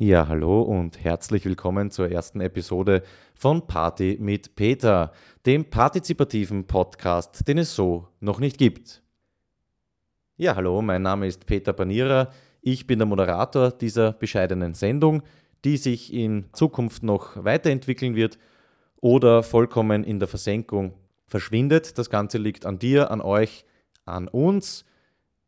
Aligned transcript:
Ja, 0.00 0.28
hallo 0.28 0.62
und 0.62 1.02
herzlich 1.02 1.44
willkommen 1.44 1.90
zur 1.90 2.08
ersten 2.08 2.40
Episode 2.40 3.02
von 3.34 3.66
Party 3.66 4.16
mit 4.20 4.54
Peter, 4.54 5.10
dem 5.44 5.64
partizipativen 5.64 6.68
Podcast, 6.68 7.48
den 7.48 7.58
es 7.58 7.74
so 7.74 8.06
noch 8.20 8.38
nicht 8.38 8.58
gibt. 8.58 9.02
Ja, 10.36 10.54
hallo, 10.54 10.82
mein 10.82 11.02
Name 11.02 11.26
ist 11.26 11.46
Peter 11.46 11.72
Panierer. 11.72 12.30
Ich 12.60 12.86
bin 12.86 13.00
der 13.00 13.06
Moderator 13.06 13.72
dieser 13.72 14.12
bescheidenen 14.12 14.74
Sendung, 14.74 15.24
die 15.64 15.76
sich 15.76 16.14
in 16.14 16.44
Zukunft 16.52 17.02
noch 17.02 17.44
weiterentwickeln 17.44 18.14
wird 18.14 18.38
oder 19.00 19.42
vollkommen 19.42 20.04
in 20.04 20.20
der 20.20 20.28
Versenkung 20.28 20.94
verschwindet. 21.26 21.98
Das 21.98 22.08
Ganze 22.08 22.38
liegt 22.38 22.66
an 22.66 22.78
dir, 22.78 23.10
an 23.10 23.20
euch, 23.20 23.64
an 24.04 24.28
uns. 24.28 24.84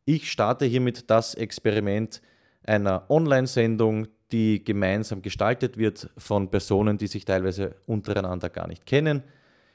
Ich 0.03 0.29
starte 0.29 0.65
hiermit 0.65 1.09
das 1.09 1.35
Experiment 1.35 2.21
einer 2.63 3.09
Online-Sendung, 3.09 4.07
die 4.31 4.63
gemeinsam 4.63 5.21
gestaltet 5.21 5.77
wird 5.77 6.09
von 6.17 6.49
Personen, 6.49 6.97
die 6.97 7.07
sich 7.07 7.25
teilweise 7.25 7.75
untereinander 7.85 8.49
gar 8.49 8.67
nicht 8.67 8.85
kennen. 8.85 9.23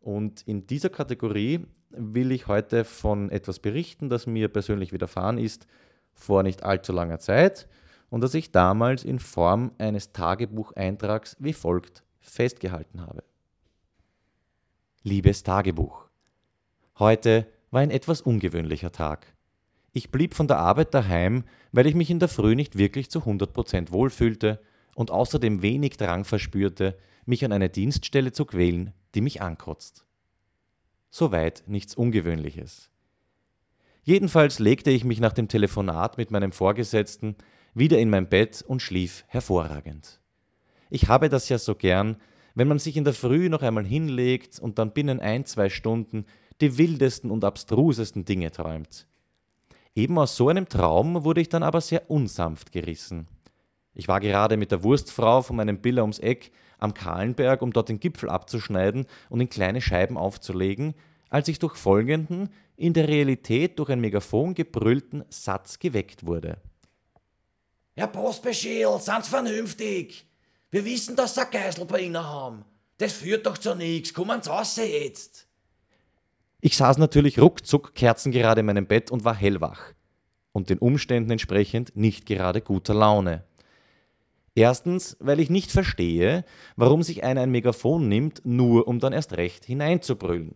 Und 0.00 0.42
in 0.48 0.66
dieser 0.66 0.88
Kategorie 0.88 1.66
will 1.90 2.32
ich 2.32 2.48
heute 2.48 2.84
von 2.84 3.30
etwas 3.30 3.60
berichten, 3.60 4.08
das 4.08 4.26
mir 4.26 4.48
persönlich 4.48 4.92
widerfahren 4.92 5.38
ist 5.38 5.66
vor 6.12 6.42
nicht 6.42 6.62
allzu 6.62 6.92
langer 6.92 7.18
Zeit 7.18 7.68
und 8.10 8.20
das 8.22 8.34
ich 8.34 8.52
damals 8.52 9.04
in 9.04 9.18
Form 9.18 9.72
eines 9.78 10.12
Tagebucheintrags 10.12 11.36
wie 11.38 11.52
folgt 11.52 12.02
festgehalten 12.20 13.00
habe. 13.00 13.22
Liebes 15.02 15.42
Tagebuch, 15.42 16.08
heute 16.98 17.46
war 17.70 17.80
ein 17.80 17.90
etwas 17.90 18.20
ungewöhnlicher 18.20 18.92
Tag. 18.92 19.26
Ich 19.92 20.10
blieb 20.10 20.34
von 20.34 20.46
der 20.46 20.58
Arbeit 20.58 20.94
daheim, 20.94 21.44
weil 21.72 21.86
ich 21.86 21.94
mich 21.94 22.10
in 22.10 22.18
der 22.20 22.28
Früh 22.28 22.54
nicht 22.54 22.76
wirklich 22.76 23.10
zu 23.10 23.20
100% 23.20 23.90
wohlfühlte 23.90 24.60
und 24.94 25.10
außerdem 25.10 25.62
wenig 25.62 25.96
Drang 25.96 26.24
verspürte, 26.24 26.96
mich 27.24 27.44
an 27.44 27.52
eine 27.52 27.70
Dienststelle 27.70 28.32
zu 28.32 28.44
quälen, 28.44 28.92
die 29.14 29.20
mich 29.20 29.42
ankotzt. 29.42 30.04
Soweit 31.10 31.64
nichts 31.66 31.94
Ungewöhnliches. 31.94 32.90
Jedenfalls 34.10 34.58
legte 34.58 34.90
ich 34.90 35.04
mich 35.04 35.20
nach 35.20 35.32
dem 35.32 35.46
Telefonat 35.46 36.18
mit 36.18 36.32
meinem 36.32 36.50
Vorgesetzten 36.50 37.36
wieder 37.74 37.96
in 38.00 38.10
mein 38.10 38.28
Bett 38.28 38.60
und 38.60 38.82
schlief 38.82 39.22
hervorragend. 39.28 40.18
Ich 40.90 41.06
habe 41.06 41.28
das 41.28 41.48
ja 41.48 41.58
so 41.58 41.76
gern, 41.76 42.16
wenn 42.56 42.66
man 42.66 42.80
sich 42.80 42.96
in 42.96 43.04
der 43.04 43.14
Früh 43.14 43.48
noch 43.48 43.62
einmal 43.62 43.86
hinlegt 43.86 44.58
und 44.58 44.80
dann 44.80 44.92
binnen 44.92 45.20
ein, 45.20 45.44
zwei 45.44 45.68
Stunden 45.68 46.24
die 46.60 46.76
wildesten 46.76 47.30
und 47.30 47.44
abstrusesten 47.44 48.24
Dinge 48.24 48.50
träumt. 48.50 49.06
Eben 49.94 50.18
aus 50.18 50.34
so 50.34 50.48
einem 50.48 50.68
Traum 50.68 51.22
wurde 51.22 51.42
ich 51.42 51.48
dann 51.48 51.62
aber 51.62 51.80
sehr 51.80 52.10
unsanft 52.10 52.72
gerissen. 52.72 53.28
Ich 53.94 54.08
war 54.08 54.18
gerade 54.18 54.56
mit 54.56 54.72
der 54.72 54.82
Wurstfrau 54.82 55.42
von 55.42 55.54
meinem 55.54 55.80
Biller 55.80 56.02
ums 56.02 56.18
Eck 56.18 56.50
am 56.78 56.94
Kahlenberg, 56.94 57.62
um 57.62 57.72
dort 57.72 57.88
den 57.88 58.00
Gipfel 58.00 58.28
abzuschneiden 58.28 59.06
und 59.28 59.40
in 59.40 59.48
kleine 59.48 59.80
Scheiben 59.80 60.18
aufzulegen, 60.18 60.94
als 61.30 61.48
ich 61.48 61.58
durch 61.58 61.76
folgenden, 61.76 62.50
in 62.76 62.92
der 62.92 63.08
Realität 63.08 63.78
durch 63.78 63.90
ein 63.90 64.00
Megafon 64.00 64.54
gebrüllten 64.54 65.24
Satz 65.30 65.78
geweckt 65.78 66.26
wurde. 66.26 66.58
Herr 67.94 68.08
Postbefehl, 68.08 68.98
sind's 68.98 69.28
vernünftig? 69.28 70.26
Wir 70.70 70.84
wissen, 70.84 71.16
dass 71.16 71.34
Sie 71.34 71.44
Geisel 71.50 71.84
bei 71.84 72.00
Ihnen 72.00 72.22
haben. 72.22 72.64
Das 72.98 73.12
führt 73.12 73.46
doch 73.46 73.58
zu 73.58 73.74
nichts. 73.74 74.12
Kommen 74.12 74.42
Sie 74.42 74.50
raus 74.50 74.76
jetzt. 74.76 75.46
Ich 76.60 76.76
saß 76.76 76.98
natürlich 76.98 77.38
ruckzuck 77.38 77.94
kerzengerade 77.94 78.60
in 78.60 78.66
meinem 78.66 78.86
Bett 78.86 79.10
und 79.10 79.24
war 79.24 79.34
hellwach. 79.34 79.94
Und 80.52 80.68
den 80.68 80.78
Umständen 80.78 81.30
entsprechend 81.30 81.96
nicht 81.96 82.26
gerade 82.26 82.60
guter 82.60 82.94
Laune. 82.94 83.44
Erstens, 84.54 85.16
weil 85.20 85.40
ich 85.40 85.48
nicht 85.48 85.70
verstehe, 85.70 86.44
warum 86.76 87.02
sich 87.02 87.24
einer 87.24 87.42
ein 87.42 87.50
Megafon 87.50 88.08
nimmt, 88.08 88.42
nur 88.44 88.88
um 88.88 88.98
dann 88.98 89.12
erst 89.12 89.36
recht 89.36 89.64
hineinzubrüllen. 89.64 90.54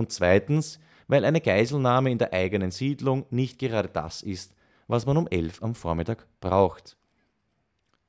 Und 0.00 0.10
zweitens, 0.12 0.80
weil 1.08 1.26
eine 1.26 1.42
Geiselnahme 1.42 2.10
in 2.10 2.16
der 2.16 2.32
eigenen 2.32 2.70
Siedlung 2.70 3.26
nicht 3.28 3.58
gerade 3.58 3.90
das 3.90 4.22
ist, 4.22 4.54
was 4.88 5.04
man 5.04 5.18
um 5.18 5.28
11 5.28 5.62
am 5.62 5.74
Vormittag 5.74 6.26
braucht. 6.40 6.96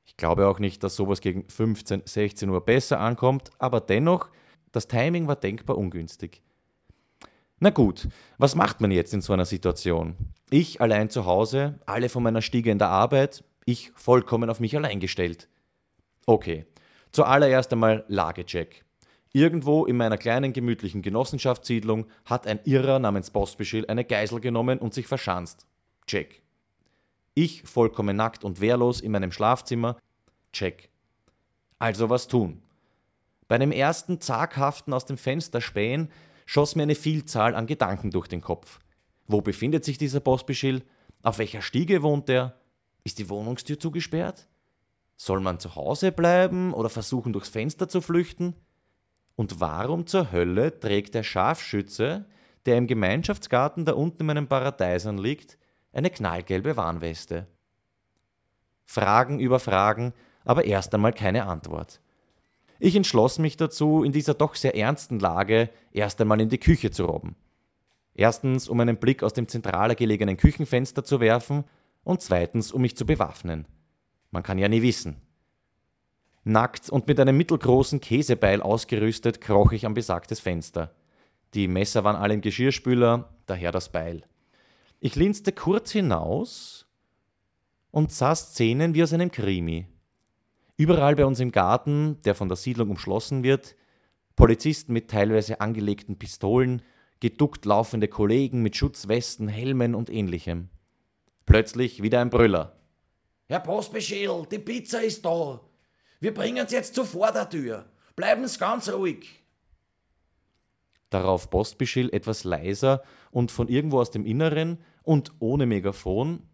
Ich 0.06 0.16
glaube 0.16 0.48
auch 0.48 0.58
nicht, 0.58 0.82
dass 0.82 0.96
sowas 0.96 1.20
gegen 1.20 1.46
15, 1.50 2.04
16 2.06 2.48
Uhr 2.48 2.64
besser 2.64 2.98
ankommt, 2.98 3.50
aber 3.58 3.82
dennoch, 3.82 4.30
das 4.72 4.88
Timing 4.88 5.28
war 5.28 5.36
denkbar 5.36 5.76
ungünstig. 5.76 6.40
Na 7.60 7.68
gut, 7.68 8.08
was 8.38 8.54
macht 8.54 8.80
man 8.80 8.90
jetzt 8.90 9.12
in 9.12 9.20
so 9.20 9.34
einer 9.34 9.44
Situation? 9.44 10.16
Ich 10.48 10.80
allein 10.80 11.10
zu 11.10 11.26
Hause, 11.26 11.78
alle 11.84 12.08
von 12.08 12.22
meiner 12.22 12.40
Stiege 12.40 12.70
in 12.70 12.78
der 12.78 12.88
Arbeit, 12.88 13.44
ich 13.66 13.92
vollkommen 13.96 14.48
auf 14.48 14.60
mich 14.60 14.74
allein 14.74 14.98
gestellt. 14.98 15.46
Okay, 16.24 16.64
zuallererst 17.10 17.70
einmal 17.70 18.06
Lagecheck. 18.08 18.82
Irgendwo 19.34 19.86
in 19.86 19.96
meiner 19.96 20.18
kleinen 20.18 20.52
gemütlichen 20.52 21.00
Genossenschaftssiedlung 21.00 22.06
hat 22.26 22.46
ein 22.46 22.60
Irrer 22.64 22.98
namens 22.98 23.30
Postbeschill 23.30 23.86
eine 23.86 24.04
Geisel 24.04 24.40
genommen 24.40 24.78
und 24.78 24.92
sich 24.92 25.06
verschanzt. 25.06 25.66
Check. 26.06 26.42
Ich 27.34 27.62
vollkommen 27.62 28.16
nackt 28.16 28.44
und 28.44 28.60
wehrlos 28.60 29.00
in 29.00 29.12
meinem 29.12 29.32
Schlafzimmer. 29.32 29.96
Check. 30.52 30.90
Also 31.78 32.10
was 32.10 32.28
tun? 32.28 32.62
Bei 33.48 33.54
einem 33.54 33.72
ersten 33.72 34.20
zaghaften 34.20 34.92
aus 34.92 35.06
dem 35.06 35.16
Fenster 35.16 35.62
spähen 35.62 36.10
schoss 36.44 36.76
mir 36.76 36.82
eine 36.82 36.94
Vielzahl 36.94 37.54
an 37.54 37.66
Gedanken 37.66 38.10
durch 38.10 38.28
den 38.28 38.42
Kopf. 38.42 38.80
Wo 39.26 39.40
befindet 39.40 39.84
sich 39.84 39.96
dieser 39.96 40.20
Postbeschill? 40.20 40.82
Auf 41.22 41.38
welcher 41.38 41.62
Stiege 41.62 42.02
wohnt 42.02 42.28
er? 42.28 42.60
Ist 43.04 43.18
die 43.18 43.30
Wohnungstür 43.30 43.78
zugesperrt? 43.80 44.46
Soll 45.16 45.40
man 45.40 45.58
zu 45.58 45.74
Hause 45.74 46.12
bleiben 46.12 46.74
oder 46.74 46.90
versuchen, 46.90 47.32
durchs 47.32 47.48
Fenster 47.48 47.88
zu 47.88 48.02
flüchten? 48.02 48.56
Und 49.36 49.60
warum 49.60 50.06
zur 50.06 50.32
Hölle 50.32 50.78
trägt 50.78 51.14
der 51.14 51.22
Scharfschütze, 51.22 52.26
der 52.66 52.76
im 52.76 52.86
Gemeinschaftsgarten 52.86 53.84
da 53.84 53.92
unten 53.92 54.20
in 54.20 54.26
meinem 54.26 54.46
Paradeisern 54.46 55.18
liegt, 55.18 55.58
eine 55.92 56.10
knallgelbe 56.10 56.76
Warnweste? 56.76 57.46
Fragen 58.84 59.40
über 59.40 59.58
Fragen, 59.58 60.12
aber 60.44 60.64
erst 60.64 60.94
einmal 60.94 61.12
keine 61.12 61.46
Antwort. 61.46 62.00
Ich 62.78 62.96
entschloss 62.96 63.38
mich 63.38 63.56
dazu, 63.56 64.02
in 64.02 64.12
dieser 64.12 64.34
doch 64.34 64.54
sehr 64.54 64.76
ernsten 64.76 65.20
Lage 65.20 65.70
erst 65.92 66.20
einmal 66.20 66.40
in 66.40 66.48
die 66.48 66.58
Küche 66.58 66.90
zu 66.90 67.04
robben. 67.04 67.36
Erstens, 68.14 68.68
um 68.68 68.80
einen 68.80 68.98
Blick 68.98 69.22
aus 69.22 69.32
dem 69.32 69.48
zentraler 69.48 69.94
gelegenen 69.94 70.36
Küchenfenster 70.36 71.04
zu 71.04 71.20
werfen 71.20 71.64
und 72.04 72.20
zweitens, 72.20 72.72
um 72.72 72.82
mich 72.82 72.96
zu 72.96 73.06
bewaffnen. 73.06 73.66
Man 74.30 74.42
kann 74.42 74.58
ja 74.58 74.68
nie 74.68 74.82
wissen. 74.82 75.16
Nackt 76.44 76.90
und 76.90 77.06
mit 77.06 77.20
einem 77.20 77.36
mittelgroßen 77.36 78.00
Käsebeil 78.00 78.62
ausgerüstet 78.62 79.40
kroch 79.40 79.72
ich 79.72 79.86
am 79.86 79.94
besagtes 79.94 80.40
Fenster. 80.40 80.92
Die 81.54 81.68
Messer 81.68 82.02
waren 82.02 82.16
alle 82.16 82.34
im 82.34 82.40
Geschirrspüler, 82.40 83.32
daher 83.46 83.70
das 83.70 83.92
Beil. 83.92 84.24
Ich 84.98 85.14
linste 85.14 85.52
kurz 85.52 85.92
hinaus 85.92 86.86
und 87.92 88.10
sah 88.10 88.34
Szenen 88.34 88.94
wie 88.94 89.02
aus 89.02 89.12
einem 89.12 89.30
Krimi. 89.30 89.86
Überall 90.76 91.14
bei 91.14 91.26
uns 91.26 91.38
im 91.38 91.52
Garten, 91.52 92.20
der 92.24 92.34
von 92.34 92.48
der 92.48 92.56
Siedlung 92.56 92.90
umschlossen 92.90 93.44
wird, 93.44 93.76
Polizisten 94.34 94.92
mit 94.92 95.10
teilweise 95.10 95.60
angelegten 95.60 96.18
Pistolen, 96.18 96.82
geduckt 97.20 97.66
laufende 97.66 98.08
Kollegen 98.08 98.62
mit 98.62 98.74
Schutzwesten, 98.74 99.46
Helmen 99.46 99.94
und 99.94 100.10
ähnlichem. 100.10 100.70
Plötzlich 101.46 102.02
wieder 102.02 102.20
ein 102.20 102.30
Brüller. 102.30 102.76
Herr 103.48 103.60
Postbefehl, 103.60 104.46
die 104.50 104.58
Pizza 104.58 105.02
ist 105.02 105.24
da. 105.24 105.60
Wir 106.22 106.32
bringen 106.32 106.68
Sie 106.68 106.76
jetzt 106.76 106.94
zur 106.94 107.04
Vordertür. 107.04 107.84
Bleiben 108.14 108.46
Sie 108.46 108.56
ganz 108.56 108.88
ruhig. 108.88 109.42
Darauf 111.10 111.50
Postbeschill 111.50 112.10
etwas 112.14 112.44
leiser 112.44 113.02
und 113.32 113.50
von 113.50 113.66
irgendwo 113.66 113.98
aus 113.98 114.12
dem 114.12 114.24
Inneren 114.24 114.78
und 115.02 115.32
ohne 115.40 115.66
Megafon. 115.66 116.48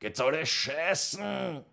Geht's 0.00 0.20
alle 0.20 0.44
scheißen? 0.44 1.64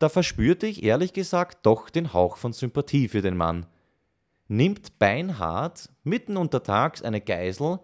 Da 0.00 0.08
verspürte 0.08 0.66
ich 0.66 0.82
ehrlich 0.82 1.12
gesagt 1.12 1.64
doch 1.64 1.88
den 1.88 2.12
Hauch 2.12 2.36
von 2.36 2.52
Sympathie 2.52 3.06
für 3.06 3.22
den 3.22 3.36
Mann. 3.36 3.66
Nimmt 4.48 4.98
beinhart 4.98 5.88
mitten 6.02 6.36
untertags 6.36 7.00
eine 7.00 7.20
Geisel, 7.20 7.78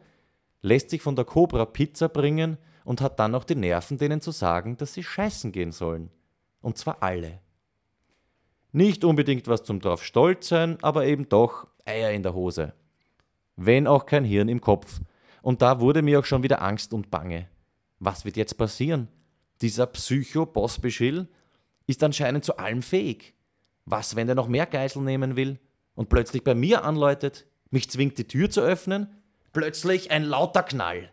lässt 0.61 0.91
sich 0.91 1.03
von 1.03 1.15
der 1.15 1.25
Cobra 1.25 1.67
Pizza 1.67 2.09
bringen 2.09 2.59
und 2.85 3.01
hat 3.01 3.21
dann 3.21 3.31
noch 3.31 3.45
die 3.45 3.55
Nerven, 3.55 3.97
denen 3.97 4.21
zu 4.21 4.33
sagen, 4.33 4.77
dass 4.77 4.93
sie 4.93 5.05
scheißen 5.05 5.53
gehen 5.53 5.71
sollen. 5.71 6.11
Und 6.63 6.77
zwar 6.77 7.01
alle. 7.01 7.41
Nicht 8.73 9.05
unbedingt 9.05 9.49
was 9.49 9.65
zum 9.65 9.81
drauf 9.81 10.05
stolz 10.05 10.49
sein, 10.49 10.79
aber 10.83 11.07
eben 11.07 11.29
doch 11.29 11.67
Eier 11.85 12.13
in 12.13 12.23
der 12.23 12.35
Hose. 12.35 12.73
Wenn 13.57 13.87
auch 13.87 14.07
kein 14.07 14.25
Hirn 14.25 14.49
im 14.49 14.61
Kopf. 14.61 15.01
Und 15.43 15.63
da 15.63 15.81
wurde 15.81 16.03
mir 16.03 16.21
auch 16.21 16.25
schon 16.25 16.43
wieder 16.43 16.63
Angst 16.63 16.93
und 16.93 17.11
Bange. 17.11 17.49
Was 17.99 18.25
wird 18.25 18.37
jetzt 18.37 18.57
passieren? 18.57 19.09
Dieser 19.61 19.87
Psycho-Bossbeschill 19.87 21.29
ist 21.87 22.03
anscheinend 22.03 22.45
zu 22.45 22.57
allem 22.57 22.83
fähig. 22.83 23.35
Was, 23.85 24.17
wenn 24.17 24.29
er 24.29 24.35
noch 24.35 24.49
mehr 24.49 24.67
Geisel 24.67 25.03
nehmen 25.03 25.37
will 25.37 25.59
und 25.95 26.09
plötzlich 26.09 26.45
bei 26.45 26.55
mir 26.55 26.85
anläutet, 26.85 27.47
mich 27.71 27.91
zwingt, 27.91 28.19
die 28.19 28.29
Tür 28.29 28.51
zu 28.51 28.61
öffnen? 28.61 29.09
Plötzlich 29.53 30.11
ein 30.11 30.23
lauter 30.23 30.63
Knall. 30.63 31.11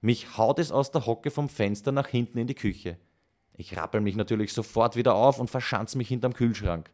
Mich 0.00 0.36
haut 0.36 0.58
es 0.58 0.70
aus 0.70 0.90
der 0.90 1.06
Hocke 1.06 1.30
vom 1.30 1.48
Fenster 1.48 1.92
nach 1.92 2.08
hinten 2.08 2.38
in 2.38 2.46
die 2.46 2.54
Küche. 2.54 2.96
Ich 3.54 3.76
rappel 3.76 4.00
mich 4.00 4.16
natürlich 4.16 4.52
sofort 4.52 4.96
wieder 4.96 5.14
auf 5.14 5.38
und 5.38 5.50
verschanz 5.50 5.94
mich 5.94 6.08
hinterm 6.08 6.34
Kühlschrank. 6.34 6.90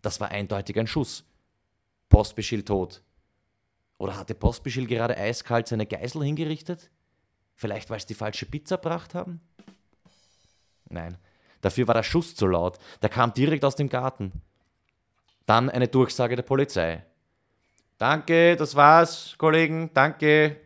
Das 0.00 0.20
war 0.20 0.30
eindeutig 0.30 0.78
ein 0.78 0.86
Schuss. 0.86 1.24
Postbeschill 2.08 2.64
tot. 2.64 3.02
Oder 3.98 4.16
hatte 4.16 4.34
Postbeschill 4.34 4.86
gerade 4.86 5.16
eiskalt 5.16 5.68
seine 5.68 5.86
Geisel 5.86 6.24
hingerichtet? 6.24 6.90
Vielleicht, 7.54 7.90
weil 7.90 8.00
sie 8.00 8.08
die 8.08 8.14
falsche 8.14 8.46
Pizza 8.46 8.76
gebracht 8.76 9.14
haben? 9.14 9.40
Nein, 10.88 11.16
dafür 11.60 11.86
war 11.86 11.94
der 11.94 12.02
Schuss 12.02 12.34
zu 12.34 12.46
laut. 12.46 12.78
Der 13.00 13.08
kam 13.08 13.32
direkt 13.32 13.64
aus 13.64 13.76
dem 13.76 13.88
Garten. 13.88 14.32
Dann 15.46 15.70
eine 15.70 15.88
Durchsage 15.88 16.36
der 16.36 16.42
Polizei. 16.42 17.04
Danke, 17.98 18.56
das 18.56 18.74
war's, 18.74 19.36
Kollegen, 19.38 19.90
danke. 19.94 20.60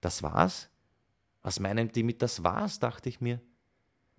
Das 0.00 0.22
war's? 0.22 0.68
Was 1.46 1.60
meinen 1.60 1.92
die 1.92 2.02
mit 2.02 2.22
das 2.22 2.42
war's, 2.42 2.80
dachte 2.80 3.08
ich 3.08 3.20
mir. 3.20 3.40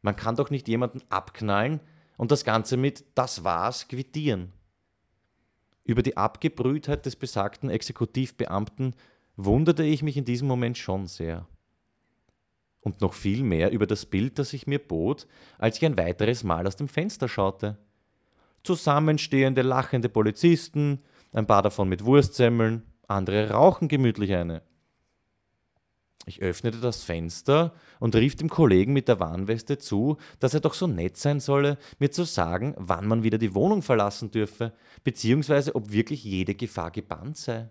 Man 0.01 0.15
kann 0.15 0.37
doch 0.37 0.49
nicht 0.49 0.69
jemanden 0.69 1.01
abknallen 1.09 1.81
und 2.15 2.31
das 2.31 2.45
Ganze 2.45 2.77
mit 2.77 3.03
das 3.15 3.43
war's 3.43 3.89
quittieren. 3.89 4.53
Über 5.83 6.03
die 6.03 6.15
Abgebrühtheit 6.15 7.05
des 7.05 7.17
besagten 7.17 7.69
Exekutivbeamten 7.69 8.95
wunderte 9.35 9.83
ich 9.83 10.03
mich 10.03 10.15
in 10.15 10.23
diesem 10.23 10.47
Moment 10.47 10.77
schon 10.77 11.05
sehr. 11.05 11.45
Und 12.79 13.01
noch 13.01 13.13
viel 13.13 13.43
mehr 13.43 13.71
über 13.71 13.87
das 13.87 14.05
Bild, 14.05 14.39
das 14.39 14.51
sich 14.51 14.65
mir 14.65 14.79
bot, 14.79 15.27
als 15.57 15.75
ich 15.75 15.85
ein 15.85 15.97
weiteres 15.97 16.45
Mal 16.45 16.65
aus 16.65 16.77
dem 16.77 16.87
Fenster 16.87 17.27
schaute. 17.27 17.77
Zusammenstehende, 18.63 19.63
lachende 19.63 20.07
Polizisten, 20.07 21.03
ein 21.33 21.45
paar 21.45 21.61
davon 21.61 21.89
mit 21.89 22.05
Wurstsemmeln, 22.05 22.83
andere 23.05 23.49
rauchen 23.49 23.89
gemütlich 23.89 24.33
eine. 24.33 24.61
Ich 26.27 26.41
öffnete 26.41 26.81
das 26.81 27.03
Fenster 27.03 27.73
und 28.01 28.13
rief 28.13 28.35
dem 28.35 28.49
Kollegen 28.49 28.91
mit 28.91 29.07
der 29.07 29.21
Warnweste 29.21 29.77
zu, 29.77 30.17
dass 30.41 30.53
er 30.53 30.59
doch 30.59 30.73
so 30.73 30.85
nett 30.85 31.15
sein 31.15 31.39
solle, 31.39 31.77
mir 31.99 32.11
zu 32.11 32.25
sagen, 32.25 32.75
wann 32.77 33.07
man 33.07 33.23
wieder 33.23 33.37
die 33.37 33.55
Wohnung 33.55 33.81
verlassen 33.81 34.29
dürfe, 34.29 34.73
beziehungsweise 35.05 35.73
ob 35.73 35.89
wirklich 35.93 36.25
jede 36.25 36.53
Gefahr 36.53 36.91
gebannt 36.91 37.37
sei. 37.37 37.69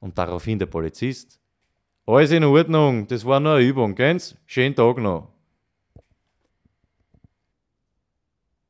Und 0.00 0.18
daraufhin 0.18 0.58
der 0.58 0.66
Polizist. 0.66 1.40
Alles 2.04 2.30
in 2.30 2.44
Ordnung, 2.44 3.06
das 3.06 3.24
war 3.24 3.40
nur 3.40 3.54
eine 3.54 3.64
Übung, 3.64 3.94
gell's? 3.94 4.36
Schönen 4.44 4.74
Tag 4.74 4.98
noch. 4.98 5.32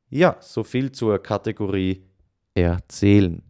Ja, 0.09 0.37
so 0.39 0.63
viel 0.63 0.93
zur 0.93 1.19
Kategorie 1.19 2.05
Erzählen. 2.53 3.43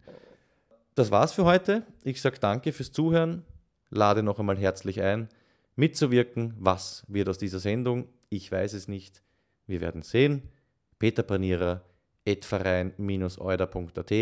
Das 0.96 1.12
war's 1.12 1.32
für 1.32 1.44
heute. 1.44 1.86
Ich 2.02 2.20
sage 2.20 2.40
danke 2.40 2.72
fürs 2.72 2.90
Zuhören 2.90 3.44
lade 3.90 4.22
noch 4.22 4.38
einmal 4.38 4.56
herzlich 4.58 5.00
ein, 5.02 5.28
mitzuwirken. 5.74 6.54
Was 6.58 7.04
wird 7.08 7.28
aus 7.28 7.38
dieser 7.38 7.58
Sendung? 7.58 8.08
Ich 8.28 8.50
weiß 8.50 8.72
es 8.72 8.88
nicht. 8.88 9.22
Wir 9.66 9.80
werden 9.80 10.02
sehen. 10.02 10.50
Peter 10.98 11.22
Panierer, 11.22 11.82
etverein-euder.at. 12.24 14.12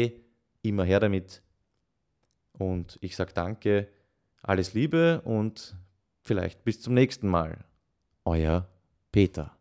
Immer 0.62 0.84
her 0.84 1.00
damit. 1.00 1.42
Und 2.52 2.98
ich 3.00 3.16
sage 3.16 3.32
danke, 3.34 3.88
alles 4.42 4.74
Liebe 4.74 5.22
und 5.22 5.76
vielleicht 6.20 6.64
bis 6.64 6.80
zum 6.80 6.94
nächsten 6.94 7.28
Mal. 7.28 7.64
Euer 8.24 8.68
Peter. 9.12 9.56